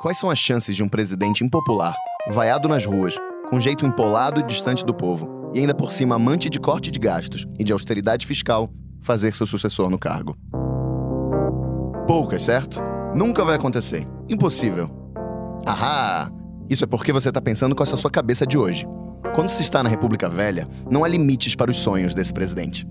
Quais 0.00 0.18
são 0.18 0.30
as 0.30 0.38
chances 0.38 0.74
de 0.74 0.82
um 0.82 0.88
presidente 0.88 1.44
impopular, 1.44 1.94
vaiado 2.30 2.66
nas 2.66 2.86
ruas, 2.86 3.14
com 3.50 3.60
jeito 3.60 3.84
empolado 3.84 4.40
e 4.40 4.42
distante 4.42 4.82
do 4.82 4.94
povo, 4.94 5.50
e 5.52 5.60
ainda 5.60 5.74
por 5.74 5.92
cima 5.92 6.14
amante 6.14 6.48
de 6.48 6.58
corte 6.58 6.90
de 6.90 6.98
gastos 6.98 7.46
e 7.58 7.64
de 7.64 7.70
austeridade 7.70 8.26
fiscal, 8.26 8.70
fazer 9.02 9.34
seu 9.36 9.44
sucessor 9.44 9.90
no 9.90 9.98
cargo? 9.98 10.34
Poucas, 12.06 12.44
certo? 12.44 12.80
Nunca 13.14 13.44
vai 13.44 13.56
acontecer. 13.56 14.06
Impossível. 14.26 14.88
Ahá! 15.66 16.32
Isso 16.70 16.84
é 16.84 16.86
porque 16.86 17.12
você 17.12 17.28
está 17.28 17.42
pensando 17.42 17.76
com 17.76 17.82
essa 17.82 17.98
sua 17.98 18.10
cabeça 18.10 18.46
de 18.46 18.56
hoje. 18.56 18.86
Quando 19.34 19.50
se 19.50 19.60
está 19.60 19.82
na 19.82 19.90
República 19.90 20.30
Velha, 20.30 20.66
não 20.90 21.04
há 21.04 21.08
limites 21.08 21.54
para 21.54 21.70
os 21.70 21.78
sonhos 21.78 22.14
desse 22.14 22.32
presidente. 22.32 22.86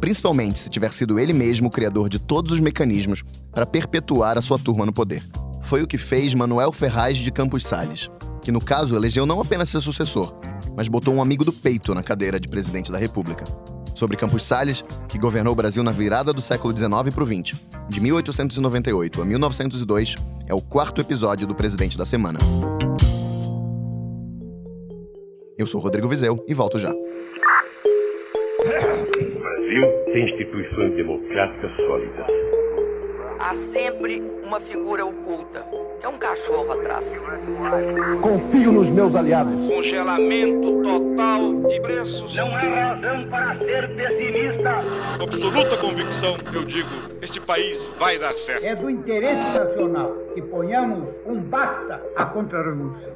Principalmente 0.00 0.58
se 0.58 0.70
tiver 0.70 0.92
sido 0.92 1.18
ele 1.18 1.32
mesmo 1.32 1.68
o 1.68 1.70
criador 1.70 2.08
de 2.08 2.18
todos 2.18 2.52
os 2.52 2.60
mecanismos 2.60 3.22
para 3.52 3.66
perpetuar 3.66 4.38
a 4.38 4.42
sua 4.42 4.58
turma 4.58 4.86
no 4.86 4.92
poder. 4.92 5.22
Foi 5.60 5.82
o 5.82 5.86
que 5.86 5.98
fez 5.98 6.34
Manuel 6.34 6.72
Ferraz 6.72 7.18
de 7.18 7.30
Campos 7.30 7.66
Salles, 7.66 8.10
que 8.40 8.50
no 8.50 8.64
caso 8.64 8.96
elegeu 8.96 9.26
não 9.26 9.40
apenas 9.40 9.68
seu 9.68 9.80
sucessor, 9.80 10.34
mas 10.74 10.88
botou 10.88 11.14
um 11.14 11.20
amigo 11.20 11.44
do 11.44 11.52
peito 11.52 11.94
na 11.94 12.02
cadeira 12.02 12.40
de 12.40 12.48
presidente 12.48 12.90
da 12.90 12.96
República. 12.96 13.44
Sobre 13.94 14.16
Campos 14.16 14.46
Salles, 14.46 14.82
que 15.06 15.18
governou 15.18 15.52
o 15.52 15.56
Brasil 15.56 15.82
na 15.82 15.90
virada 15.90 16.32
do 16.32 16.40
século 16.40 16.72
XIX 16.72 17.14
para 17.14 17.22
o 17.22 17.26
XX, 17.26 17.60
de 17.88 18.00
1898 18.00 19.20
a 19.20 19.24
1902, 19.26 20.14
é 20.46 20.54
o 20.54 20.62
quarto 20.62 21.02
episódio 21.02 21.46
do 21.46 21.54
Presidente 21.54 21.98
da 21.98 22.06
Semana. 22.06 22.38
Eu 25.58 25.66
sou 25.66 25.78
Rodrigo 25.78 26.08
Vizeu 26.08 26.42
e 26.48 26.54
volto 26.54 26.78
já. 26.78 26.94
Brasil 29.70 30.04
tem 30.12 30.28
instituições 30.28 30.96
democráticas 30.96 31.76
sólidas. 31.76 32.26
Há 33.38 33.54
sempre 33.72 34.20
uma 34.42 34.60
figura 34.60 35.06
oculta. 35.06 35.64
É 36.02 36.08
um 36.08 36.18
cachorro 36.18 36.72
atrás. 36.72 37.06
Confio 38.20 38.72
nos 38.72 38.88
meus 38.88 39.14
aliados. 39.14 39.52
Congelamento 39.68 40.82
total 40.82 41.54
de 41.68 41.80
preços. 41.82 42.34
Não 42.34 42.52
há 42.52 42.60
razão 42.60 43.30
para 43.30 43.58
ser 43.58 43.94
pessimista. 43.94 44.74
Com 45.18 45.24
absoluta 45.24 45.78
convicção, 45.78 46.36
eu 46.52 46.64
digo: 46.64 46.88
este 47.22 47.40
país 47.40 47.86
vai 47.96 48.18
dar 48.18 48.32
certo. 48.32 48.66
É 48.66 48.74
do 48.74 48.90
interesse 48.90 49.56
nacional 49.56 50.12
que 50.34 50.42
ponhamos 50.42 51.08
um 51.26 51.40
basta 51.40 52.02
à 52.16 52.26
contra-revolução. 52.26 53.12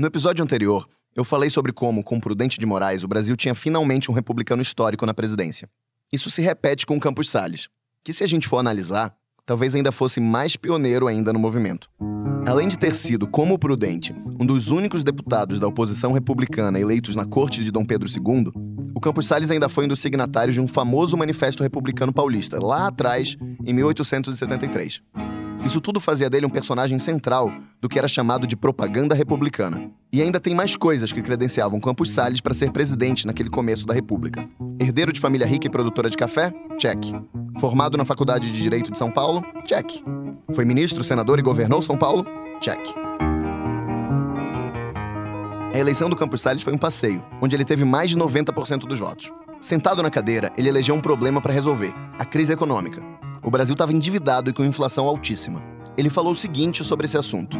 No 0.00 0.06
episódio 0.06 0.42
anterior, 0.42 0.84
eu 1.18 1.24
falei 1.24 1.50
sobre 1.50 1.72
como, 1.72 2.04
com 2.04 2.20
Prudente 2.20 2.60
de 2.60 2.64
Moraes, 2.64 3.02
o 3.02 3.08
Brasil 3.08 3.36
tinha 3.36 3.52
finalmente 3.52 4.08
um 4.08 4.14
republicano 4.14 4.62
histórico 4.62 5.04
na 5.04 5.12
presidência. 5.12 5.68
Isso 6.12 6.30
se 6.30 6.40
repete 6.40 6.86
com 6.86 7.00
Campos 7.00 7.28
Salles, 7.28 7.68
que, 8.04 8.12
se 8.12 8.22
a 8.22 8.26
gente 8.28 8.46
for 8.46 8.58
analisar, 8.58 9.12
talvez 9.44 9.74
ainda 9.74 9.90
fosse 9.90 10.20
mais 10.20 10.54
pioneiro 10.54 11.08
ainda 11.08 11.32
no 11.32 11.38
movimento. 11.40 11.90
Além 12.46 12.68
de 12.68 12.78
ter 12.78 12.94
sido, 12.94 13.26
como 13.26 13.58
Prudente, 13.58 14.14
um 14.38 14.46
dos 14.46 14.68
únicos 14.68 15.02
deputados 15.02 15.58
da 15.58 15.66
oposição 15.66 16.12
republicana 16.12 16.78
eleitos 16.78 17.16
na 17.16 17.26
corte 17.26 17.64
de 17.64 17.72
Dom 17.72 17.84
Pedro 17.84 18.08
II, 18.08 18.52
o 18.94 19.00
Campos 19.00 19.26
Salles 19.26 19.50
ainda 19.50 19.68
foi 19.68 19.86
um 19.86 19.88
dos 19.88 20.00
signatários 20.00 20.54
de 20.54 20.60
um 20.60 20.68
famoso 20.68 21.16
Manifesto 21.16 21.64
Republicano 21.64 22.12
Paulista, 22.12 22.64
lá 22.64 22.86
atrás, 22.86 23.36
em 23.66 23.72
1873. 23.72 25.02
Isso 25.64 25.80
tudo 25.80 26.00
fazia 26.00 26.30
dele 26.30 26.46
um 26.46 26.50
personagem 26.50 26.98
central 26.98 27.52
do 27.80 27.88
que 27.88 27.98
era 27.98 28.08
chamado 28.08 28.46
de 28.46 28.56
propaganda 28.56 29.14
republicana. 29.14 29.90
E 30.12 30.22
ainda 30.22 30.40
tem 30.40 30.54
mais 30.54 30.76
coisas 30.76 31.12
que 31.12 31.20
credenciavam 31.20 31.80
Campos 31.80 32.12
Salles 32.12 32.40
para 32.40 32.54
ser 32.54 32.70
presidente 32.70 33.26
naquele 33.26 33.50
começo 33.50 33.84
da 33.86 33.92
República. 33.92 34.48
Herdeiro 34.80 35.12
de 35.12 35.20
família 35.20 35.46
rica 35.46 35.66
e 35.66 35.70
produtora 35.70 36.08
de 36.08 36.16
café? 36.16 36.52
Check. 36.78 37.04
Formado 37.58 37.98
na 37.98 38.04
Faculdade 38.04 38.50
de 38.50 38.62
Direito 38.62 38.90
de 38.90 38.98
São 38.98 39.10
Paulo? 39.10 39.44
Check. 39.66 40.02
Foi 40.54 40.64
ministro, 40.64 41.04
senador 41.04 41.38
e 41.38 41.42
governou 41.42 41.82
São 41.82 41.96
Paulo? 41.96 42.24
Check. 42.60 42.80
A 45.74 45.78
eleição 45.78 46.08
do 46.08 46.16
Campos 46.16 46.40
Salles 46.40 46.62
foi 46.62 46.72
um 46.72 46.78
passeio, 46.78 47.22
onde 47.42 47.54
ele 47.54 47.64
teve 47.64 47.84
mais 47.84 48.10
de 48.10 48.16
90% 48.16 48.80
dos 48.80 48.98
votos. 48.98 49.30
Sentado 49.60 50.02
na 50.02 50.10
cadeira, 50.10 50.52
ele 50.56 50.68
elegeu 50.68 50.94
um 50.94 51.00
problema 51.00 51.40
para 51.40 51.52
resolver: 51.52 51.92
a 52.18 52.24
crise 52.24 52.52
econômica. 52.52 53.02
O 53.42 53.50
Brasil 53.50 53.74
estava 53.74 53.92
endividado 53.92 54.50
e 54.50 54.52
com 54.52 54.64
inflação 54.64 55.06
altíssima. 55.06 55.62
Ele 55.96 56.10
falou 56.10 56.32
o 56.32 56.36
seguinte 56.36 56.84
sobre 56.84 57.06
esse 57.06 57.16
assunto. 57.16 57.56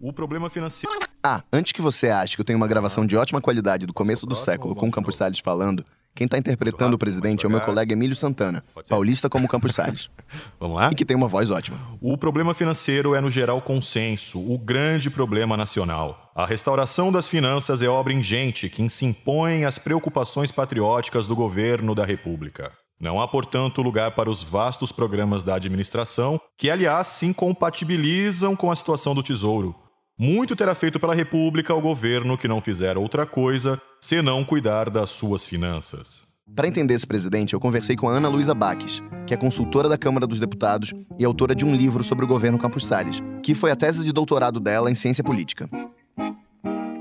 O 0.00 0.12
problema 0.12 0.48
financeiro. 0.48 0.98
Ah, 1.22 1.42
antes 1.52 1.72
que 1.72 1.82
você 1.82 2.08
ache 2.08 2.36
que 2.36 2.40
eu 2.40 2.44
tenho 2.44 2.56
uma 2.56 2.68
gravação 2.68 3.04
de 3.04 3.16
ótima 3.16 3.40
qualidade 3.40 3.86
do 3.86 3.92
começo 3.92 4.26
do 4.26 4.34
século 4.34 4.74
com 4.74 4.90
Campos 4.90 5.16
Salles 5.16 5.40
falando, 5.40 5.84
quem 6.14 6.24
está 6.24 6.38
interpretando 6.38 6.94
o 6.94 6.98
presidente 6.98 7.44
é 7.44 7.48
o 7.48 7.50
meu 7.50 7.60
colega 7.60 7.92
Emílio 7.92 8.16
Santana, 8.16 8.64
paulista 8.88 9.28
como 9.28 9.48
Campos 9.48 9.74
Salles. 9.74 10.08
Vamos 10.58 10.76
lá? 10.76 10.90
E 10.90 10.94
que 10.94 11.04
tem 11.04 11.16
uma 11.16 11.28
voz 11.28 11.50
ótima. 11.50 11.76
O 12.00 12.16
problema 12.16 12.54
financeiro 12.54 13.14
é, 13.14 13.20
no 13.20 13.30
geral, 13.30 13.60
consenso, 13.60 14.40
o 14.40 14.58
grande 14.58 15.10
problema 15.10 15.56
nacional. 15.56 16.32
A 16.34 16.46
restauração 16.46 17.12
das 17.12 17.28
finanças 17.28 17.82
é 17.82 17.88
obra 17.88 18.12
ingente 18.12 18.68
que 18.68 18.88
se 18.88 19.04
impõe 19.04 19.64
às 19.64 19.78
preocupações 19.78 20.50
patrióticas 20.50 21.26
do 21.26 21.36
governo 21.36 21.94
da 21.94 22.04
República. 22.04 22.72
Não 23.00 23.20
há, 23.20 23.28
portanto, 23.28 23.80
lugar 23.80 24.10
para 24.12 24.28
os 24.28 24.42
vastos 24.42 24.90
programas 24.90 25.44
da 25.44 25.54
administração, 25.54 26.40
que, 26.56 26.68
aliás, 26.68 27.06
se 27.06 27.26
incompatibilizam 27.26 28.56
com 28.56 28.72
a 28.72 28.76
situação 28.76 29.14
do 29.14 29.22
Tesouro. 29.22 29.74
Muito 30.18 30.56
terá 30.56 30.74
feito 30.74 30.98
pela 30.98 31.14
República 31.14 31.72
o 31.72 31.80
governo 31.80 32.36
que 32.36 32.48
não 32.48 32.60
fizer 32.60 32.98
outra 32.98 33.24
coisa 33.24 33.80
senão 34.00 34.42
cuidar 34.42 34.90
das 34.90 35.10
suas 35.10 35.46
finanças. 35.46 36.26
Para 36.56 36.66
entender 36.66 36.94
esse 36.94 37.06
presidente, 37.06 37.54
eu 37.54 37.60
conversei 37.60 37.94
com 37.94 38.08
a 38.08 38.14
Ana 38.14 38.28
Luísa 38.28 38.54
Baques, 38.54 39.00
que 39.26 39.34
é 39.34 39.36
consultora 39.36 39.88
da 39.88 39.98
Câmara 39.98 40.26
dos 40.26 40.40
Deputados 40.40 40.92
e 41.16 41.24
autora 41.24 41.54
de 41.54 41.64
um 41.64 41.76
livro 41.76 42.02
sobre 42.02 42.24
o 42.24 42.28
governo 42.28 42.58
Campos 42.58 42.86
Salles, 42.86 43.22
que 43.44 43.54
foi 43.54 43.70
a 43.70 43.76
tese 43.76 44.04
de 44.04 44.12
doutorado 44.12 44.58
dela 44.58 44.90
em 44.90 44.94
ciência 44.94 45.22
política 45.22 45.70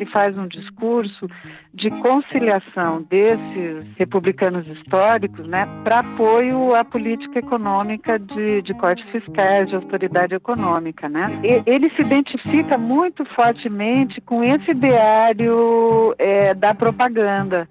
faz 0.08 0.38
um 0.38 0.48
discurso 0.48 1.28
de 1.74 1.90
conciliação 2.02 3.04
desses 3.04 3.86
republicanos 3.98 4.68
históricos 4.68 5.48
né, 5.48 5.68
para 5.84 6.00
apoio 6.00 6.76
à 6.76 6.84
política 6.84 7.40
econômica 7.40 8.18
de, 8.18 8.62
de 8.62 8.74
cortes 8.76 9.08
fiscais, 9.12 9.70
de 9.70 9.76
autoridade 9.76 10.36
econômica. 10.36 11.08
Né? 11.08 11.26
E, 11.44 11.70
ele 11.70 11.90
se 11.92 12.02
identifica 12.02 12.78
muito 12.78 13.26
fortemente 13.36 14.20
com 14.22 14.44
esse 14.44 14.72
ideário 14.72 16.16
é, 16.18 16.54
da 16.54 16.74
propaganda. 16.74 17.68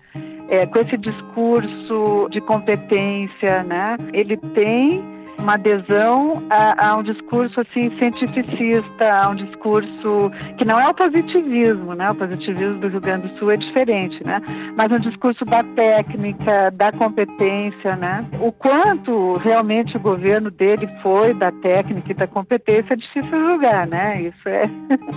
É, 0.49 0.65
com 0.65 0.79
esse 0.79 0.97
discurso 0.97 2.29
de 2.31 2.41
competência, 2.41 3.65
né? 3.65 3.97
Ele 4.13 4.37
tem 4.37 5.16
uma 5.39 5.55
adesão 5.55 6.43
a, 6.51 6.89
a, 6.89 6.97
um 6.97 7.03
discurso 7.03 7.61
assim 7.61 7.91
cientificista, 7.99 9.05
a 9.05 9.29
um 9.29 9.35
discurso 9.35 10.31
que 10.59 10.65
não 10.65 10.81
é 10.81 10.89
o 10.89 10.95
positivismo, 10.95 11.95
né? 11.95 12.11
O 12.11 12.15
positivismo 12.15 12.79
do 12.79 12.89
Rio 12.89 13.01
Grande 13.01 13.29
do 13.29 13.39
Sul 13.39 13.51
é 13.51 13.57
diferente, 13.57 14.25
né? 14.25 14.41
Mas 14.77 14.91
um 14.91 14.99
discurso 14.99 15.45
da 15.45 15.63
técnica, 15.63 16.71
da 16.73 16.93
competência, 16.93 17.97
né? 17.97 18.25
O 18.41 18.53
quanto 18.53 19.35
realmente 19.35 19.97
o 19.97 20.01
governo 20.01 20.51
dele 20.51 20.89
foi 21.03 21.35
da 21.35 21.53
técnica 21.53 22.13
e 22.13 22.15
da 22.15 22.27
competência 22.27 22.95
é 22.95 22.97
difícil 22.97 23.31
julgar, 23.31 23.87
né? 23.87 24.23
Isso 24.23 24.49
é. 24.49 24.69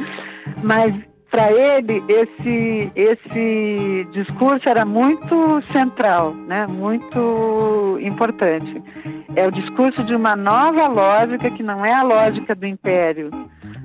Mas 0.64 0.94
para 1.30 1.52
ele 1.52 2.04
esse 2.08 2.92
esse 2.96 4.08
discurso 4.12 4.68
era 4.68 4.86
muito 4.86 5.62
central, 5.72 6.34
né? 6.34 6.66
Muito 6.68 8.00
importante. 8.02 8.82
É 9.36 9.48
o 9.48 9.52
discurso 9.52 10.04
de 10.04 10.16
uma 10.16 10.36
nova 10.36 10.88
lógica 10.88 11.50
que 11.52 11.64
não 11.64 11.86
é 11.86 11.94
a 11.94 12.04
lógica 12.04 12.56
do 12.56 12.66
império. 12.66 13.30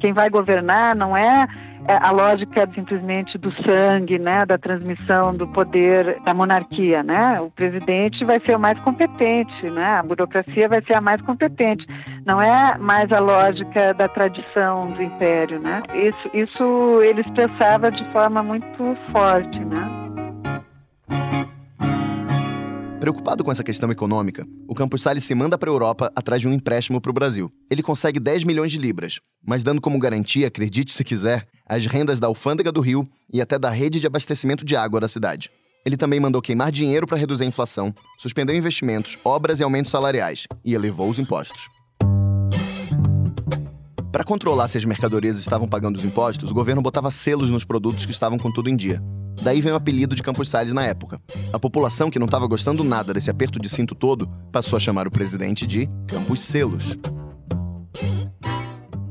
Quem 0.01 0.13
vai 0.13 0.31
governar 0.31 0.97
não 0.97 1.17
é 1.17 1.47
é 1.87 1.97
a 1.97 2.11
lógica 2.11 2.67
simplesmente 2.75 3.37
do 3.37 3.53
sangue, 3.63 4.19
né, 4.19 4.47
da 4.47 4.57
transmissão 4.57 5.35
do 5.35 5.47
poder 5.47 6.19
da 6.25 6.33
monarquia, 6.33 7.03
né? 7.03 7.39
O 7.41 7.51
presidente 7.51 8.25
vai 8.25 8.41
ser 8.41 8.57
o 8.57 8.61
mais 8.61 8.79
competente, 8.81 9.71
né? 9.71 9.99
A 9.99 10.03
burocracia 10.03 10.67
vai 10.67 10.83
ser 10.83 10.95
a 10.95 11.01
mais 11.01 11.21
competente. 11.21 11.87
Não 12.27 12.41
é 12.41 12.79
mais 12.79 13.13
a 13.13 13.21
lógica 13.21 13.93
da 13.93 14.09
tradição 14.09 14.87
do 14.87 15.03
império, 15.03 15.61
né? 15.61 15.83
Isso, 15.93 16.31
isso 16.33 17.03
ele 17.03 17.21
expressava 17.21 17.91
de 17.91 18.03
forma 18.13 18.43
muito 18.43 18.97
forte, 19.13 19.59
né? 19.59 20.05
Preocupado 22.99 23.45
com 23.45 23.53
essa 23.53 23.63
questão 23.63 23.93
econômica, 23.93 24.47
o 24.67 24.75
Campos 24.75 25.03
Salles 25.03 25.25
se 25.25 25.35
manda 25.35 25.59
para 25.59 25.69
a 25.69 25.75
Europa 25.75 26.11
atrás 26.17 26.41
de 26.41 26.49
um 26.49 26.53
empréstimo 26.55 26.99
para 26.99 27.11
o 27.11 27.15
Brasil. 27.15 27.53
Ele 27.71 27.83
consegue 27.83 28.19
10 28.19 28.45
milhões 28.45 28.73
de 28.73 28.79
libras, 28.79 29.21
mas 29.47 29.63
dando 29.63 29.83
como 29.83 29.99
garantia, 29.99 30.47
acredite 30.47 30.93
se 30.93 31.05
quiser, 31.05 31.47
as 31.69 31.85
rendas 31.85 32.19
da 32.19 32.27
alfândega 32.27 32.73
do 32.73 32.81
Rio 32.81 33.07
e 33.31 33.43
até 33.43 33.59
da 33.59 33.69
rede 33.69 34.01
de 34.01 34.07
abastecimento 34.07 34.65
de 34.65 34.75
água 34.75 34.99
da 34.99 35.09
cidade. 35.09 35.51
Ele 35.85 35.99
também 35.99 36.19
mandou 36.19 36.41
queimar 36.41 36.73
dinheiro 36.73 37.07
para 37.07 37.19
reduzir 37.19 37.45
a 37.45 37.49
inflação, 37.49 37.95
suspendeu 38.19 38.57
investimentos, 38.57 39.19
obras 39.23 39.61
e 39.61 39.63
aumentos 39.63 39.93
salariais 39.93 40.47
e 40.65 40.73
elevou 40.73 41.11
os 41.11 41.19
impostos. 41.19 41.74
Para 44.15 44.23
controlar 44.23 44.69
se 44.69 44.79
as 44.79 44.85
mercadorias 44.85 45.37
estavam 45.37 45.67
pagando 45.67 45.97
os 45.97 46.05
impostos, 46.05 46.49
o 46.49 46.55
governo 46.55 46.81
botava 46.81 47.11
selos 47.11 47.51
nos 47.51 47.65
produtos 47.65 48.07
que 48.07 48.13
estavam 48.13 48.39
com 48.39 48.49
tudo 48.49 48.71
em 48.71 48.77
dia. 48.77 49.03
Daí 49.43 49.61
vem 49.61 49.73
o 49.73 49.75
apelido 49.75 50.15
de 50.15 50.23
Campos 50.23 50.49
Salles 50.49 50.73
na 50.73 50.85
época. 50.85 51.21
A 51.53 51.59
população, 51.59 52.09
que 52.09 52.19
não 52.21 52.27
estava 52.27 52.47
gostando 52.47 52.85
nada 52.85 53.13
desse 53.13 53.29
aperto 53.29 53.59
de 53.59 53.69
cinto 53.69 53.93
todo, 53.93 54.29
passou 54.53 54.77
a 54.77 54.81
chamar 54.81 55.09
o 55.09 55.11
presidente 55.11 55.67
de 55.67 55.91
Campos 56.07 56.43
Selos. 56.43 56.97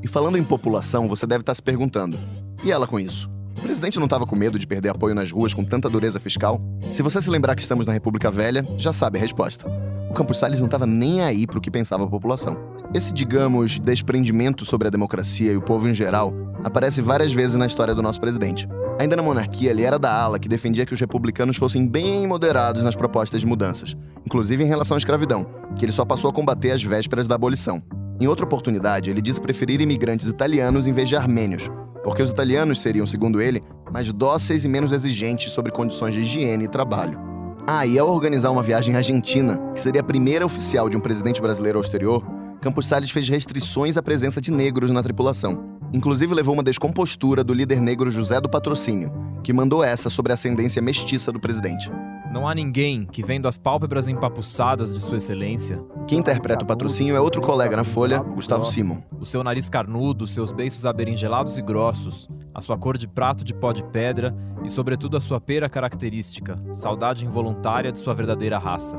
falando 0.07 0.37
em 0.37 0.43
população, 0.43 1.05
você 1.09 1.27
deve 1.27 1.41
estar 1.41 1.53
se 1.53 1.61
perguntando: 1.61 2.17
e 2.63 2.71
ela 2.71 2.87
com 2.87 2.97
isso? 2.97 3.29
O 3.57 3.61
presidente 3.61 3.99
não 3.99 4.05
estava 4.05 4.25
com 4.25 4.37
medo 4.37 4.57
de 4.57 4.65
perder 4.65 4.87
apoio 4.87 5.13
nas 5.13 5.29
ruas 5.29 5.53
com 5.53 5.65
tanta 5.65 5.89
dureza 5.89 6.17
fiscal? 6.17 6.61
Se 6.93 7.01
você 7.01 7.21
se 7.21 7.29
lembrar 7.29 7.55
que 7.55 7.61
estamos 7.61 7.85
na 7.85 7.91
República 7.91 8.31
Velha, 8.31 8.65
já 8.77 8.93
sabe 8.93 9.17
a 9.17 9.21
resposta. 9.21 9.67
O 10.09 10.13
Campos 10.13 10.39
Salles 10.39 10.61
não 10.61 10.67
estava 10.67 10.85
nem 10.85 11.19
aí 11.19 11.45
para 11.45 11.57
o 11.57 11.61
que 11.61 11.69
pensava 11.69 12.05
a 12.05 12.07
população. 12.07 12.72
Esse, 12.93 13.11
digamos, 13.11 13.79
desprendimento 13.79 14.65
sobre 14.65 14.87
a 14.87 14.91
democracia 14.91 15.51
e 15.51 15.57
o 15.57 15.61
povo 15.61 15.89
em 15.89 15.95
geral 15.95 16.31
aparece 16.63 17.01
várias 17.01 17.33
vezes 17.33 17.55
na 17.55 17.65
história 17.65 17.95
do 17.95 18.03
nosso 18.03 18.21
presidente. 18.21 18.67
Ainda 18.99 19.15
na 19.15 19.23
monarquia, 19.23 19.71
ele 19.71 19.81
era 19.81 19.97
da 19.97 20.13
ala 20.13 20.37
que 20.37 20.47
defendia 20.47 20.85
que 20.85 20.93
os 20.93 20.99
republicanos 20.99 21.57
fossem 21.57 21.87
bem 21.87 22.27
moderados 22.27 22.83
nas 22.83 22.95
propostas 22.95 23.41
de 23.41 23.47
mudanças, 23.47 23.97
inclusive 24.23 24.63
em 24.63 24.67
relação 24.67 24.93
à 24.93 24.99
escravidão, 24.99 25.47
que 25.75 25.83
ele 25.83 25.91
só 25.91 26.05
passou 26.05 26.29
a 26.29 26.33
combater 26.33 26.69
às 26.69 26.83
vésperas 26.83 27.27
da 27.27 27.33
abolição. 27.33 27.81
Em 28.21 28.27
outra 28.27 28.45
oportunidade, 28.45 29.09
ele 29.09 29.21
disse 29.21 29.41
preferir 29.41 29.81
imigrantes 29.81 30.27
italianos 30.27 30.85
em 30.85 30.93
vez 30.93 31.09
de 31.09 31.15
armênios, 31.15 31.71
porque 32.03 32.21
os 32.21 32.29
italianos 32.29 32.79
seriam, 32.79 33.07
segundo 33.07 33.41
ele, 33.41 33.63
mais 33.91 34.13
dóceis 34.13 34.65
e 34.65 34.69
menos 34.69 34.91
exigentes 34.91 35.51
sobre 35.51 35.71
condições 35.71 36.13
de 36.13 36.21
higiene 36.21 36.65
e 36.65 36.69
trabalho. 36.69 37.19
Ah, 37.65 37.87
e 37.87 37.97
ao 37.97 38.07
organizar 38.07 38.51
uma 38.51 38.61
viagem 38.61 38.93
à 38.93 38.99
Argentina, 38.99 39.57
que 39.73 39.81
seria 39.81 40.01
a 40.01 40.05
primeira 40.05 40.45
oficial 40.45 40.89
de 40.89 40.95
um 40.95 40.99
presidente 40.99 41.41
brasileiro 41.41 41.79
ao 41.79 41.83
exterior, 41.83 42.23
Campos 42.63 42.87
Salles 42.87 43.11
fez 43.11 43.27
restrições 43.27 43.97
à 43.97 44.01
presença 44.01 44.39
de 44.39 44.49
negros 44.49 44.89
na 44.89 45.03
tripulação. 45.03 45.77
Inclusive 45.91 46.33
levou 46.33 46.53
uma 46.53 46.63
descompostura 46.63 47.43
do 47.43 47.53
líder 47.53 47.81
negro 47.81 48.09
José 48.09 48.39
do 48.39 48.47
Patrocínio, 48.47 49.11
que 49.43 49.51
mandou 49.51 49.83
essa 49.83 50.09
sobre 50.09 50.31
a 50.31 50.35
ascendência 50.35 50.81
mestiça 50.81 51.29
do 51.29 51.41
presidente. 51.41 51.91
Não 52.31 52.47
há 52.47 52.55
ninguém 52.55 53.05
que, 53.05 53.21
vendo 53.21 53.49
as 53.49 53.57
pálpebras 53.57 54.07
empapuçadas 54.07 54.93
de 54.93 55.03
Sua 55.03 55.17
Excelência. 55.17 55.77
Quem 56.07 56.19
interpreta 56.19 56.63
o 56.63 56.65
patrocínio 56.65 57.17
é 57.17 57.19
outro 57.19 57.41
colega 57.41 57.75
na 57.75 57.83
Folha, 57.83 58.21
Gustavo 58.21 58.63
Simon. 58.63 59.03
O 59.19 59.25
seu 59.25 59.43
nariz 59.43 59.69
carnudo, 59.69 60.25
seus 60.25 60.53
beiços 60.53 60.85
aberinjelados 60.85 61.57
e 61.57 61.61
grossos, 61.61 62.29
a 62.55 62.61
sua 62.61 62.77
cor 62.77 62.97
de 62.97 63.09
prato 63.09 63.43
de 63.43 63.53
pó 63.53 63.73
de 63.73 63.83
pedra 63.83 64.33
e, 64.63 64.69
sobretudo, 64.69 65.17
a 65.17 65.21
sua 65.21 65.41
pera 65.41 65.67
característica, 65.67 66.57
saudade 66.73 67.25
involuntária 67.25 67.91
de 67.91 67.99
sua 67.99 68.13
verdadeira 68.13 68.57
raça. 68.57 68.97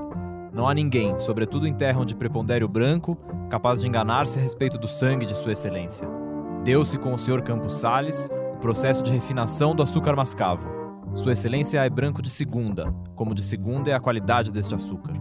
Não 0.53 0.69
há 0.69 0.75
ninguém, 0.75 1.19
sobretudo 1.19 1.67
em 1.67 1.75
terra 1.75 2.01
onde 2.01 2.15
prepondere 2.15 2.63
o 2.65 2.69
branco, 2.69 3.19
capaz 3.51 3.81
de 3.81 3.89
enganar-se 3.89 4.39
a 4.39 4.43
respeito 4.43 4.79
do 4.79 4.89
sangue 4.89 5.27
de 5.27 5.37
Sua 5.37 5.53
Excelência. 5.53 6.09
Deu-se 6.65 6.99
com 6.99 7.13
o 7.13 7.19
Sr. 7.19 7.43
Campos 7.43 7.75
Sales 7.75 8.31
o 8.55 8.59
processo 8.59 9.03
de 9.03 9.13
refinação 9.13 9.75
do 9.75 9.83
açúcar 9.83 10.17
mascavo. 10.17 10.67
Sua 11.13 11.33
Excelência 11.33 11.85
é 11.85 11.91
branco 11.91 12.23
de 12.23 12.31
segunda, 12.31 12.93
como 13.15 13.35
de 13.35 13.45
segunda 13.45 13.91
é 13.91 13.95
a 13.95 14.01
qualidade 14.01 14.51
deste 14.51 14.75
açúcar. 14.75 15.13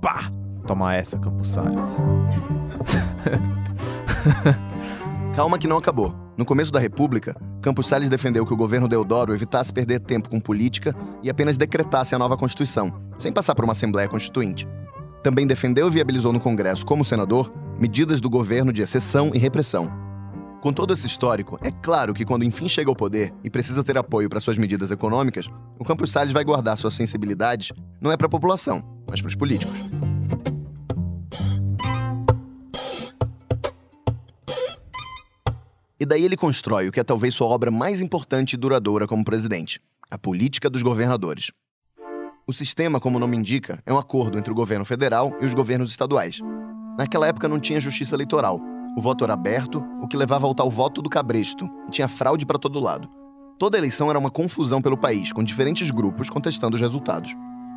Pá! 0.00 0.30
Toma 0.66 0.94
essa, 0.94 1.18
Campos 1.18 1.50
Sales. 1.50 2.02
Calma 5.36 5.58
que 5.58 5.66
não 5.66 5.76
acabou. 5.76 6.14
No 6.36 6.44
começo 6.44 6.72
da 6.72 6.80
República, 6.80 7.36
Campos 7.60 7.88
Salles 7.88 8.08
defendeu 8.08 8.44
que 8.44 8.52
o 8.52 8.56
governo 8.56 8.88
Deodoro 8.88 9.34
evitasse 9.34 9.72
perder 9.72 10.00
tempo 10.00 10.28
com 10.28 10.40
política 10.40 10.94
e 11.22 11.30
apenas 11.30 11.56
decretasse 11.56 12.14
a 12.14 12.18
nova 12.18 12.36
Constituição, 12.36 12.92
sem 13.18 13.32
passar 13.32 13.54
por 13.54 13.64
uma 13.64 13.72
Assembleia 13.72 14.08
Constituinte. 14.08 14.66
Também 15.24 15.46
defendeu 15.46 15.88
e 15.88 15.90
viabilizou 15.90 16.32
no 16.32 16.38
Congresso, 16.38 16.86
como 16.86 17.04
senador, 17.04 17.50
medidas 17.80 18.20
do 18.20 18.30
governo 18.30 18.72
de 18.72 18.82
exceção 18.82 19.32
e 19.34 19.38
repressão, 19.38 19.90
com 20.64 20.72
todo 20.72 20.94
esse 20.94 21.06
histórico, 21.06 21.58
é 21.62 21.70
claro 21.70 22.14
que 22.14 22.24
quando 22.24 22.42
enfim 22.42 22.66
chega 22.70 22.90
ao 22.90 22.96
poder 22.96 23.34
e 23.44 23.50
precisa 23.50 23.84
ter 23.84 23.98
apoio 23.98 24.30
para 24.30 24.40
suas 24.40 24.56
medidas 24.56 24.90
econômicas, 24.90 25.46
o 25.78 25.84
Campos 25.84 26.10
Salles 26.10 26.32
vai 26.32 26.42
guardar 26.42 26.78
suas 26.78 26.94
sensibilidades 26.94 27.70
não 28.00 28.10
é 28.10 28.16
para 28.16 28.26
a 28.26 28.30
população, 28.30 28.82
mas 29.06 29.20
para 29.20 29.28
os 29.28 29.34
políticos. 29.34 29.74
E 36.00 36.06
daí 36.06 36.24
ele 36.24 36.34
constrói 36.34 36.88
o 36.88 36.92
que 36.92 37.00
é 37.00 37.04
talvez 37.04 37.34
sua 37.34 37.48
obra 37.48 37.70
mais 37.70 38.00
importante 38.00 38.54
e 38.54 38.56
duradoura 38.56 39.06
como 39.06 39.22
presidente: 39.22 39.78
a 40.10 40.16
política 40.16 40.70
dos 40.70 40.80
governadores. 40.80 41.50
O 42.46 42.52
sistema, 42.52 43.00
como 43.00 43.16
o 43.16 43.20
nome 43.20 43.38
indica, 43.38 43.78
é 43.86 43.92
um 43.92 43.96
acordo 43.96 44.38
entre 44.38 44.52
o 44.52 44.54
governo 44.54 44.84
federal 44.84 45.34
e 45.40 45.46
os 45.46 45.54
governos 45.54 45.90
estaduais. 45.90 46.42
Naquela 46.98 47.26
época 47.26 47.48
não 47.48 47.58
tinha 47.58 47.80
justiça 47.80 48.14
eleitoral, 48.14 48.60
o 48.94 49.00
voto 49.00 49.24
era 49.24 49.32
aberto, 49.32 49.82
o 50.02 50.06
que 50.06 50.14
levava 50.14 50.46
ao 50.46 50.54
tal 50.54 50.70
voto 50.70 51.00
do 51.00 51.08
cabresto, 51.08 51.70
e 51.88 51.90
tinha 51.90 52.06
fraude 52.06 52.44
para 52.44 52.58
todo 52.58 52.78
lado. 52.78 53.08
Toda 53.58 53.78
eleição 53.78 54.10
era 54.10 54.18
uma 54.18 54.30
confusão 54.30 54.82
pelo 54.82 54.98
país, 54.98 55.32
com 55.32 55.42
diferentes 55.42 55.90
grupos 55.90 56.28
contestando 56.28 56.74
os 56.74 56.82
resultados. 56.82 57.34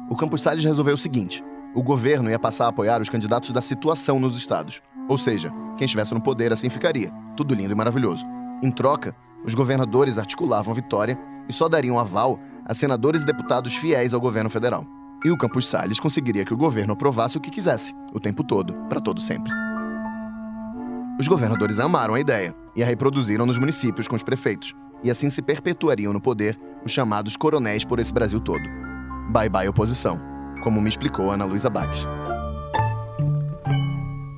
O 0.09 0.17
Campos 0.17 0.41
Salles 0.41 0.65
resolveu 0.65 0.95
o 0.95 0.97
seguinte: 0.97 1.41
o 1.73 1.81
governo 1.81 2.29
ia 2.29 2.37
passar 2.37 2.65
a 2.65 2.69
apoiar 2.69 3.01
os 3.01 3.07
candidatos 3.07 3.51
da 3.51 3.61
situação 3.61 4.19
nos 4.19 4.37
estados. 4.37 4.81
Ou 5.07 5.17
seja, 5.17 5.49
quem 5.77 5.85
estivesse 5.85 6.13
no 6.13 6.19
poder 6.21 6.51
assim 6.51 6.69
ficaria. 6.69 7.09
Tudo 7.37 7.55
lindo 7.55 7.71
e 7.71 7.75
maravilhoso. 7.75 8.25
Em 8.61 8.69
troca, 8.69 9.15
os 9.45 9.55
governadores 9.55 10.17
articulavam 10.17 10.73
a 10.73 10.75
vitória 10.75 11.17
e 11.47 11.53
só 11.53 11.69
dariam 11.69 11.97
aval 11.97 12.37
a 12.67 12.73
senadores 12.73 13.23
e 13.23 13.25
deputados 13.25 13.75
fiéis 13.75 14.13
ao 14.13 14.19
governo 14.19 14.49
federal. 14.49 14.85
E 15.23 15.31
o 15.31 15.37
Campos 15.37 15.69
Salles 15.69 15.99
conseguiria 15.99 16.43
que 16.43 16.53
o 16.53 16.57
governo 16.57 16.93
aprovasse 16.93 17.37
o 17.37 17.41
que 17.41 17.49
quisesse, 17.49 17.95
o 18.13 18.19
tempo 18.19 18.43
todo, 18.43 18.73
para 18.89 18.99
todo 18.99 19.21
sempre. 19.21 19.51
Os 21.17 21.27
governadores 21.27 21.79
amaram 21.79 22.13
a 22.13 22.19
ideia 22.19 22.53
e 22.75 22.83
a 22.83 22.85
reproduziram 22.85 23.45
nos 23.45 23.57
municípios 23.57 24.07
com 24.07 24.15
os 24.15 24.21
prefeitos, 24.21 24.75
e 25.03 25.09
assim 25.09 25.29
se 25.29 25.41
perpetuariam 25.41 26.11
no 26.11 26.21
poder 26.21 26.57
os 26.85 26.91
chamados 26.91 27.37
coronéis 27.37 27.85
por 27.85 27.99
esse 27.99 28.13
Brasil 28.13 28.39
todo. 28.39 28.63
Bye 29.31 29.49
bye 29.49 29.67
oposição, 29.67 30.21
como 30.61 30.81
me 30.81 30.89
explicou 30.89 31.31
Ana 31.31 31.45
Luísa 31.45 31.69
Baques. 31.69 32.05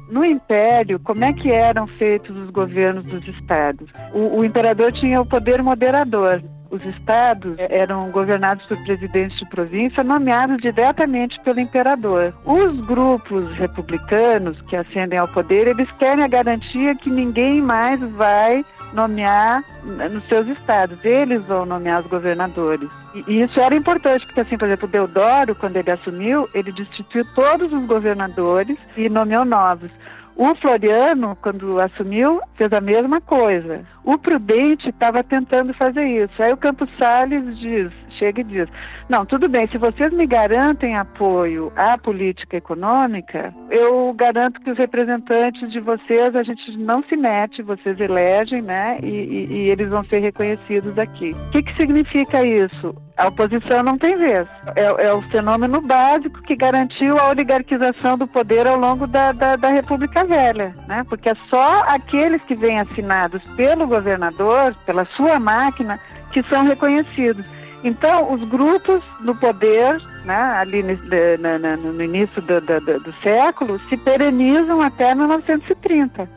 No 0.09 0.23
Império, 0.23 0.99
como 0.99 1.23
é 1.23 1.33
que 1.33 1.51
eram 1.51 1.87
feitos 1.87 2.35
os 2.37 2.49
governos 2.49 3.03
dos 3.03 3.27
estados? 3.27 3.89
O, 4.13 4.39
o 4.39 4.45
imperador 4.45 4.91
tinha 4.91 5.19
o 5.19 5.25
poder 5.25 5.61
moderador, 5.61 6.41
os 6.79 6.85
estados 6.85 7.55
eram 7.57 8.09
governados 8.11 8.65
por 8.65 8.77
presidentes 8.83 9.37
de 9.37 9.45
província 9.49 10.03
nomeados 10.03 10.57
diretamente 10.57 11.39
pelo 11.41 11.59
imperador. 11.59 12.33
Os 12.45 12.79
grupos 12.85 13.51
republicanos 13.57 14.59
que 14.61 14.75
ascendem 14.75 15.19
ao 15.19 15.27
poder, 15.27 15.67
eles 15.67 15.91
querem 15.97 16.23
a 16.23 16.27
garantia 16.27 16.95
que 16.95 17.09
ninguém 17.09 17.61
mais 17.61 17.99
vai 18.11 18.63
nomear 18.93 19.63
nos 20.11 20.23
seus 20.27 20.47
estados. 20.47 21.03
Eles 21.03 21.43
vão 21.45 21.65
nomear 21.65 22.01
os 22.01 22.07
governadores. 22.07 22.89
E 23.27 23.41
isso 23.41 23.59
era 23.59 23.75
importante, 23.75 24.25
porque 24.25 24.41
assim, 24.41 24.57
por 24.57 24.65
exemplo, 24.65 24.87
Deodoro, 24.87 25.55
quando 25.55 25.75
ele 25.75 25.89
assumiu, 25.89 26.47
ele 26.53 26.71
destituiu 26.71 27.25
todos 27.33 27.73
os 27.73 27.85
governadores 27.85 28.77
e 28.95 29.09
nomeou 29.09 29.43
novos. 29.43 29.89
O 30.39 30.55
Floriano, 30.55 31.37
quando 31.41 31.81
assumiu, 31.81 32.39
fez 32.55 32.71
a 32.71 32.79
mesma 32.79 33.19
coisa. 33.19 33.85
O 34.05 34.17
Prudente 34.17 34.87
estava 34.87 35.21
tentando 35.21 35.73
fazer 35.73 36.05
isso. 36.05 36.41
Aí 36.41 36.53
o 36.53 36.57
Campos 36.57 36.89
Salles 36.97 37.59
diz: 37.59 37.91
chega 38.17 38.39
e 38.39 38.45
diz: 38.45 38.69
Não, 39.09 39.25
tudo 39.25 39.49
bem, 39.49 39.67
se 39.67 39.77
vocês 39.77 40.13
me 40.13 40.25
garantem 40.25 40.95
apoio 40.95 41.73
à 41.75 41.97
política 41.97 42.55
econômica, 42.55 43.53
eu 43.69 44.13
garanto 44.13 44.61
que 44.61 44.71
os 44.71 44.77
representantes 44.77 45.69
de 45.73 45.81
vocês, 45.81 46.33
a 46.33 46.43
gente 46.43 46.77
não 46.77 47.03
se 47.03 47.17
mete, 47.17 47.61
vocês 47.61 47.99
elegem, 47.99 48.61
né? 48.61 48.97
E, 49.03 49.07
e, 49.07 49.45
e 49.51 49.69
eles 49.69 49.89
vão 49.89 50.05
ser 50.05 50.19
reconhecidos 50.19 50.97
aqui. 50.97 51.31
O 51.31 51.51
que, 51.51 51.63
que 51.63 51.75
significa 51.75 52.45
isso? 52.45 52.95
A 53.19 53.27
oposição 53.27 53.83
não 53.83 53.97
tem 53.97 54.15
vez. 54.15 54.47
É, 54.77 55.07
é, 55.07 55.13
o 55.13 55.21
fenômeno 55.23 55.81
básico 55.81 56.41
que 56.41 56.55
garantiu 56.55 57.19
a 57.19 57.27
oligarquização 57.27 58.17
do 58.17 58.25
poder 58.25 58.65
ao 58.65 58.79
longo 58.79 59.05
da, 59.05 59.33
da, 59.33 59.57
da 59.57 59.67
República 59.67 60.23
Velha, 60.23 60.73
né? 60.87 61.03
Porque 61.09 61.27
é 61.27 61.35
só 61.49 61.81
aqueles 61.81 62.41
que 62.43 62.55
vêm 62.55 62.79
assinados 62.79 63.43
pelo 63.57 63.85
governador, 63.85 64.73
pela 64.85 65.03
sua 65.03 65.37
máquina, 65.37 65.99
que 66.31 66.41
são 66.43 66.63
reconhecidos. 66.63 67.45
Então, 67.83 68.31
os 68.31 68.41
grupos 68.47 69.03
no 69.19 69.35
poder, 69.35 70.01
né, 70.23 70.53
ali 70.57 70.81
no, 70.81 70.93
no, 70.93 71.91
no 71.91 72.01
início 72.01 72.41
do, 72.41 72.61
do, 72.61 72.99
do, 73.01 73.13
século, 73.21 73.79
se 73.89 73.97
perenizam 73.97 74.81
até 74.81 75.13
1930. 75.13 76.29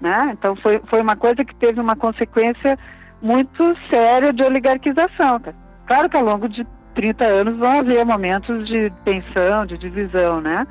Né? 0.00 0.30
Então, 0.32 0.56
foi, 0.56 0.80
foi 0.88 1.00
uma 1.00 1.14
coisa 1.14 1.44
que 1.44 1.54
teve 1.54 1.80
uma 1.80 1.94
consequência 1.94 2.76
muito 3.22 3.76
séria 3.88 4.32
de 4.32 4.42
oligarquização. 4.42 5.38
Tá? 5.38 5.52
Claro 5.88 6.08
que 6.10 6.16
ao 6.16 6.24
longo 6.24 6.48
de 6.48 6.66
30 6.94 7.24
anos 7.24 7.56
vão 7.56 7.80
haver 7.80 8.04
momentos 8.04 8.68
de 8.68 8.92
tensão, 9.04 9.64
de 9.64 9.78
divisão, 9.78 10.40
né? 10.40 10.66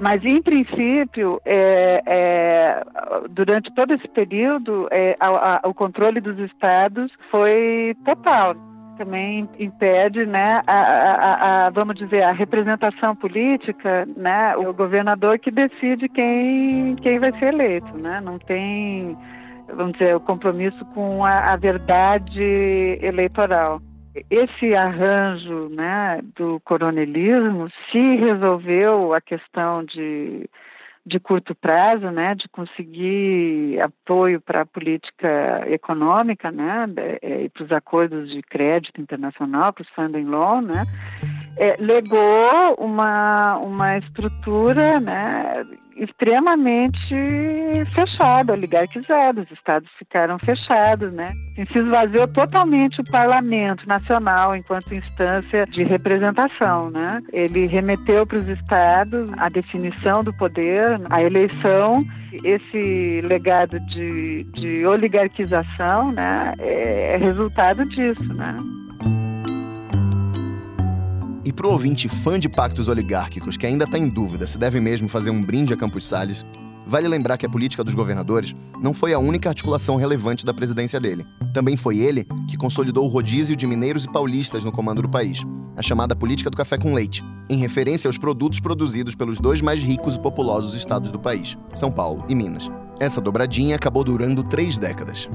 Mas, 0.00 0.24
em 0.24 0.42
princípio, 0.42 1.40
é, 1.44 2.02
é, 2.06 2.82
durante 3.30 3.72
todo 3.74 3.92
esse 3.92 4.08
período, 4.08 4.88
é, 4.90 5.14
a, 5.20 5.26
a, 5.26 5.68
o 5.68 5.74
controle 5.74 6.20
dos 6.20 6.38
estados 6.38 7.12
foi 7.30 7.94
total 8.04 8.56
também 8.96 9.48
impede, 9.58 10.26
né, 10.26 10.62
a, 10.66 11.66
a, 11.66 11.70
vamos 11.70 11.96
dizer, 11.96 12.22
a 12.22 12.30
representação 12.30 13.16
política, 13.16 14.06
né, 14.16 14.54
o 14.56 14.72
governador 14.72 15.38
que 15.38 15.50
decide 15.50 16.08
quem, 16.10 16.94
quem 16.96 17.18
vai 17.18 17.32
ser 17.38 17.54
eleito, 17.54 17.96
né, 17.98 18.20
não 18.20 18.38
tem, 18.38 19.16
vamos 19.74 19.94
dizer, 19.94 20.14
o 20.14 20.20
compromisso 20.20 20.84
com 20.94 21.24
a 21.24 21.56
verdade 21.56 22.98
eleitoral. 23.00 23.80
Esse 24.30 24.74
arranjo, 24.74 25.68
né, 25.70 26.20
do 26.36 26.60
coronelismo, 26.60 27.68
se 27.90 28.16
resolveu 28.16 29.14
a 29.14 29.20
questão 29.20 29.84
de 29.84 30.48
de 31.04 31.18
curto 31.18 31.54
prazo, 31.54 32.10
né, 32.10 32.34
de 32.34 32.48
conseguir 32.48 33.80
apoio 33.80 34.40
para 34.40 34.60
a 34.60 34.66
política 34.66 35.64
econômica, 35.66 36.50
né, 36.52 36.86
e 37.20 37.48
para 37.48 37.64
os 37.64 37.72
acordos 37.72 38.30
de 38.30 38.40
crédito 38.42 39.00
internacional, 39.00 39.72
para 39.72 39.82
os 39.82 39.88
funding 39.90 40.24
loan, 40.24 40.62
né, 40.62 40.84
é, 41.58 41.76
legou 41.80 42.74
uma, 42.78 43.58
uma 43.58 43.98
estrutura, 43.98 45.00
né, 45.00 45.52
extremamente 46.02 47.14
fechada, 47.94 48.52
oligarquizada. 48.52 49.42
Os 49.42 49.50
estados 49.50 49.88
ficaram 49.98 50.38
fechados, 50.38 51.12
né? 51.12 51.28
Se 51.72 51.78
esvaziou 51.78 52.26
totalmente 52.28 53.00
o 53.00 53.04
parlamento 53.04 53.86
nacional 53.86 54.56
enquanto 54.56 54.94
instância 54.94 55.64
de 55.66 55.84
representação, 55.84 56.90
né? 56.90 57.22
Ele 57.32 57.66
remeteu 57.66 58.26
para 58.26 58.38
os 58.38 58.48
estados 58.48 59.32
a 59.38 59.48
definição 59.48 60.24
do 60.24 60.36
poder, 60.36 61.00
a 61.08 61.22
eleição. 61.22 62.02
Esse 62.44 63.20
legado 63.24 63.78
de, 63.80 64.44
de 64.54 64.86
oligarquização, 64.86 66.12
né, 66.12 66.54
é 66.58 67.18
resultado 67.20 67.84
disso, 67.86 68.32
né? 68.32 68.56
E 71.52 71.54
para 71.54 71.66
o 71.66 71.72
ouvinte 71.72 72.08
fã 72.08 72.40
de 72.40 72.48
pactos 72.48 72.88
oligárquicos 72.88 73.58
que 73.58 73.66
ainda 73.66 73.84
está 73.84 73.98
em 73.98 74.08
dúvida 74.08 74.46
se 74.46 74.56
deve 74.56 74.80
mesmo 74.80 75.06
fazer 75.06 75.28
um 75.28 75.42
brinde 75.42 75.74
a 75.74 75.76
Campos 75.76 76.08
Salles, 76.08 76.46
vale 76.86 77.06
lembrar 77.06 77.36
que 77.36 77.44
a 77.44 77.48
política 77.48 77.84
dos 77.84 77.94
governadores 77.94 78.54
não 78.80 78.94
foi 78.94 79.12
a 79.12 79.18
única 79.18 79.50
articulação 79.50 79.96
relevante 79.96 80.46
da 80.46 80.54
presidência 80.54 80.98
dele. 80.98 81.26
Também 81.52 81.76
foi 81.76 81.98
ele 81.98 82.26
que 82.48 82.56
consolidou 82.56 83.04
o 83.04 83.08
rodízio 83.08 83.54
de 83.54 83.66
mineiros 83.66 84.06
e 84.06 84.10
paulistas 84.10 84.64
no 84.64 84.72
comando 84.72 85.02
do 85.02 85.10
país, 85.10 85.42
a 85.76 85.82
chamada 85.82 86.16
política 86.16 86.48
do 86.48 86.56
café 86.56 86.78
com 86.78 86.94
leite, 86.94 87.22
em 87.50 87.58
referência 87.58 88.08
aos 88.08 88.16
produtos 88.16 88.58
produzidos 88.58 89.14
pelos 89.14 89.38
dois 89.38 89.60
mais 89.60 89.78
ricos 89.78 90.14
e 90.16 90.20
populosos 90.20 90.72
estados 90.72 91.10
do 91.10 91.20
país, 91.20 91.54
São 91.74 91.92
Paulo 91.92 92.24
e 92.30 92.34
Minas. 92.34 92.70
Essa 92.98 93.20
dobradinha 93.20 93.76
acabou 93.76 94.02
durando 94.02 94.42
três 94.42 94.78
décadas. 94.78 95.28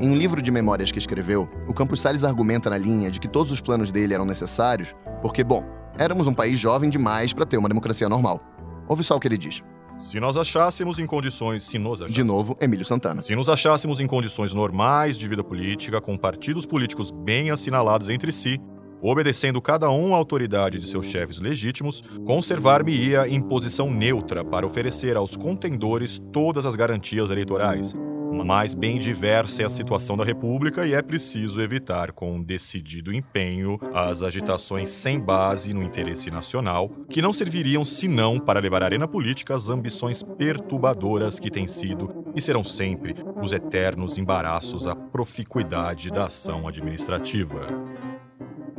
Em 0.00 0.08
um 0.08 0.14
livro 0.14 0.40
de 0.40 0.52
memórias 0.52 0.92
que 0.92 0.98
escreveu, 0.98 1.48
o 1.66 1.74
Campos 1.74 2.00
Salles 2.00 2.22
argumenta 2.22 2.70
na 2.70 2.78
linha 2.78 3.10
de 3.10 3.18
que 3.18 3.26
todos 3.26 3.50
os 3.50 3.60
planos 3.60 3.90
dele 3.90 4.14
eram 4.14 4.24
necessários 4.24 4.94
porque, 5.20 5.42
bom, 5.42 5.64
éramos 5.98 6.28
um 6.28 6.34
país 6.34 6.60
jovem 6.60 6.88
demais 6.88 7.32
para 7.32 7.44
ter 7.44 7.56
uma 7.56 7.68
democracia 7.68 8.08
normal. 8.08 8.40
Ouve 8.86 9.02
só 9.02 9.16
o 9.16 9.20
que 9.20 9.26
ele 9.26 9.36
diz. 9.36 9.60
Se 9.98 10.20
nós 10.20 10.36
achássemos 10.36 11.00
em 11.00 11.06
condições. 11.06 11.64
Se 11.64 11.76
nos 11.76 12.00
achássemos, 12.00 12.14
De 12.14 12.22
novo, 12.22 12.56
Emílio 12.60 12.84
Santana. 12.84 13.22
Se 13.22 13.34
nos 13.34 13.48
achássemos 13.48 13.98
em 13.98 14.06
condições 14.06 14.54
normais 14.54 15.16
de 15.16 15.26
vida 15.26 15.42
política, 15.42 16.00
com 16.00 16.16
partidos 16.16 16.64
políticos 16.64 17.10
bem 17.10 17.50
assinalados 17.50 18.08
entre 18.08 18.30
si, 18.30 18.60
obedecendo 19.02 19.60
cada 19.60 19.90
um 19.90 20.14
à 20.14 20.16
autoridade 20.16 20.78
de 20.78 20.86
seus 20.86 21.06
chefes 21.06 21.40
legítimos, 21.40 22.04
conservar-me-ia 22.24 23.26
em 23.28 23.40
posição 23.40 23.90
neutra 23.90 24.44
para 24.44 24.64
oferecer 24.64 25.16
aos 25.16 25.36
contendores 25.36 26.20
todas 26.32 26.64
as 26.64 26.76
garantias 26.76 27.30
eleitorais, 27.30 27.96
mas 28.44 28.74
bem 28.74 28.98
diversa 28.98 29.62
é 29.62 29.64
a 29.64 29.68
situação 29.68 30.16
da 30.16 30.24
República 30.24 30.86
e 30.86 30.94
é 30.94 31.02
preciso 31.02 31.60
evitar 31.60 32.12
com 32.12 32.42
decidido 32.42 33.12
empenho 33.12 33.78
as 33.92 34.22
agitações 34.22 34.90
sem 34.90 35.20
base 35.20 35.72
no 35.72 35.82
interesse 35.82 36.30
nacional, 36.30 36.90
que 37.08 37.22
não 37.22 37.32
serviriam 37.32 37.84
senão 37.84 38.38
para 38.38 38.60
levar 38.60 38.82
à 38.82 38.86
arena 38.86 39.08
política 39.08 39.54
as 39.54 39.68
ambições 39.68 40.22
perturbadoras 40.22 41.38
que 41.38 41.50
têm 41.50 41.66
sido 41.66 42.26
e 42.34 42.40
serão 42.40 42.64
sempre 42.64 43.14
os 43.42 43.52
eternos 43.52 44.18
embaraços 44.18 44.86
à 44.86 44.94
proficuidade 44.94 46.10
da 46.10 46.26
ação 46.26 46.66
administrativa. 46.66 47.66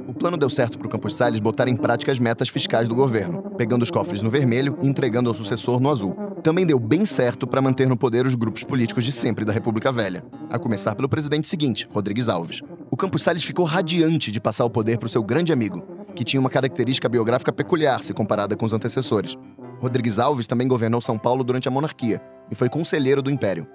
O 0.07 0.13
plano 0.13 0.37
deu 0.37 0.49
certo 0.49 0.79
para 0.79 0.87
o 0.87 0.89
Campos 0.89 1.15
Salles 1.15 1.39
botar 1.39 1.67
em 1.67 1.75
prática 1.75 2.11
as 2.11 2.17
metas 2.17 2.49
fiscais 2.49 2.87
do 2.87 2.95
governo, 2.95 3.43
pegando 3.55 3.83
os 3.83 3.91
cofres 3.91 4.23
no 4.23 4.29
vermelho 4.29 4.75
e 4.81 4.87
entregando 4.87 5.29
ao 5.29 5.35
sucessor 5.35 5.79
no 5.79 5.87
azul. 5.87 6.28
Também 6.43 6.65
deu 6.65 6.79
bem 6.79 7.05
certo 7.05 7.45
para 7.45 7.61
manter 7.61 7.87
no 7.87 7.97
poder 7.97 8.25
os 8.25 8.33
grupos 8.33 8.63
políticos 8.63 9.03
de 9.03 9.11
sempre 9.11 9.43
da 9.43 9.51
República 9.51 9.91
Velha, 9.91 10.23
a 10.49 10.57
começar 10.57 10.95
pelo 10.95 11.09
presidente 11.09 11.49
seguinte, 11.49 11.87
Rodrigues 11.91 12.29
Alves. 12.29 12.61
O 12.89 12.95
Campos 12.95 13.23
Salles 13.23 13.43
ficou 13.43 13.65
radiante 13.65 14.31
de 14.31 14.39
passar 14.39 14.63
o 14.63 14.69
poder 14.69 14.97
para 14.97 15.07
o 15.07 15.09
seu 15.09 15.21
grande 15.21 15.51
amigo, 15.51 15.83
que 16.15 16.23
tinha 16.23 16.39
uma 16.39 16.49
característica 16.49 17.09
biográfica 17.09 17.51
peculiar 17.51 18.03
se 18.03 18.13
comparada 18.13 18.55
com 18.55 18.65
os 18.65 18.73
antecessores. 18.73 19.35
Rodrigues 19.81 20.17
Alves 20.17 20.47
também 20.47 20.67
governou 20.67 21.01
São 21.01 21.17
Paulo 21.17 21.43
durante 21.43 21.67
a 21.67 21.71
monarquia 21.71 22.21
e 22.49 22.55
foi 22.55 22.69
conselheiro 22.69 23.21
do 23.21 23.29
Império. 23.29 23.67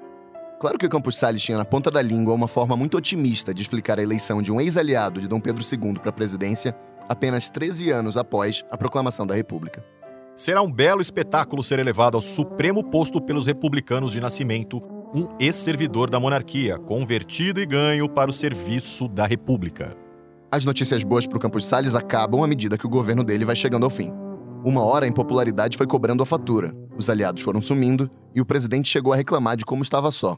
Claro 0.59 0.78
que 0.78 0.87
o 0.87 0.90
Campos 0.90 1.18
Salles 1.18 1.42
tinha 1.42 1.59
na 1.59 1.64
ponta 1.64 1.90
da 1.90 2.00
língua 2.00 2.33
uma 2.33 2.49
forma 2.49 2.76
muito 2.76 2.97
otimista 2.97 3.52
de 3.52 3.61
explicar 3.61 3.99
a 3.99 4.02
eleição 4.02 4.40
de 4.40 4.50
um 4.50 4.61
ex-aliado 4.61 5.21
de 5.21 5.28
Dom 5.28 5.40
Pedro 5.40 5.62
II 5.62 5.94
para 6.00 6.09
a 6.09 6.12
presidência 6.12 6.75
apenas 7.09 7.50
13 7.50 7.90
anos 7.90 8.16
após 8.16 8.64
a 8.71 8.78
proclamação 8.78 9.26
da 9.26 9.35
República. 9.35 9.85
Será 10.36 10.60
um 10.60 10.70
belo 10.70 11.00
espetáculo 11.00 11.62
ser 11.62 11.78
elevado 11.78 12.16
ao 12.16 12.20
supremo 12.20 12.82
posto 12.82 13.20
pelos 13.20 13.46
republicanos 13.46 14.10
de 14.10 14.20
nascimento 14.20 14.82
um 15.14 15.28
ex-servidor 15.38 16.10
da 16.10 16.18
monarquia, 16.18 16.76
convertido 16.76 17.60
e 17.60 17.66
ganho 17.66 18.08
para 18.08 18.30
o 18.30 18.32
serviço 18.32 19.06
da 19.06 19.26
República. 19.26 19.96
As 20.50 20.64
notícias 20.64 21.04
boas 21.04 21.24
para 21.24 21.36
o 21.36 21.40
Campos 21.40 21.68
Salles 21.68 21.94
acabam 21.94 22.42
à 22.42 22.48
medida 22.48 22.76
que 22.76 22.84
o 22.84 22.90
governo 22.90 23.22
dele 23.22 23.44
vai 23.44 23.54
chegando 23.54 23.84
ao 23.84 23.90
fim. 23.90 24.12
Uma 24.64 24.82
hora 24.82 25.04
a 25.04 25.08
impopularidade 25.08 25.76
foi 25.76 25.86
cobrando 25.86 26.20
a 26.20 26.26
fatura, 26.26 26.74
os 26.96 27.08
aliados 27.08 27.44
foram 27.44 27.60
sumindo 27.60 28.10
e 28.34 28.40
o 28.40 28.46
presidente 28.46 28.88
chegou 28.88 29.12
a 29.12 29.16
reclamar 29.16 29.56
de 29.56 29.64
como 29.64 29.84
estava 29.84 30.10
só. 30.10 30.36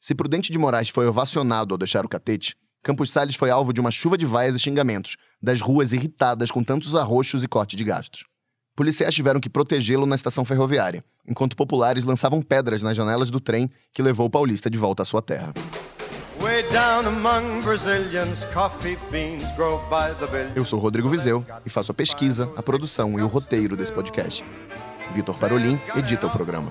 Se 0.00 0.14
Prudente 0.14 0.50
de 0.50 0.58
Moraes 0.58 0.88
foi 0.88 1.06
ovacionado 1.06 1.74
ao 1.74 1.78
deixar 1.78 2.06
o 2.06 2.08
catete, 2.08 2.56
Campos 2.82 3.12
Salles 3.12 3.36
foi 3.36 3.50
alvo 3.50 3.74
de 3.74 3.82
uma 3.82 3.90
chuva 3.90 4.16
de 4.16 4.24
vaias 4.24 4.56
e 4.56 4.60
xingamentos, 4.60 5.18
das 5.42 5.60
ruas 5.60 5.92
irritadas 5.92 6.50
com 6.50 6.64
tantos 6.64 6.94
arroxos 6.94 7.44
e 7.44 7.48
corte 7.48 7.76
de 7.76 7.84
gastos. 7.84 8.24
Policiais 8.76 9.14
tiveram 9.14 9.40
que 9.40 9.48
protegê-lo 9.48 10.04
na 10.04 10.14
estação 10.14 10.44
ferroviária, 10.44 11.02
enquanto 11.26 11.56
populares 11.56 12.04
lançavam 12.04 12.42
pedras 12.42 12.82
nas 12.82 12.94
janelas 12.94 13.30
do 13.30 13.40
trem 13.40 13.70
que 13.90 14.02
levou 14.02 14.26
o 14.26 14.30
paulista 14.30 14.68
de 14.68 14.76
volta 14.76 15.02
à 15.02 15.06
sua 15.06 15.22
terra. 15.22 15.54
Eu 20.54 20.64
sou 20.66 20.78
Rodrigo 20.78 21.08
Vizeu 21.08 21.42
e 21.64 21.70
faço 21.70 21.90
a 21.90 21.94
pesquisa, 21.94 22.52
a 22.54 22.62
produção 22.62 23.18
e 23.18 23.22
o 23.22 23.26
roteiro 23.26 23.78
desse 23.78 23.92
podcast. 23.92 24.44
Vitor 25.14 25.38
Parolin 25.38 25.80
edita 25.96 26.26
o 26.26 26.30
programa. 26.30 26.70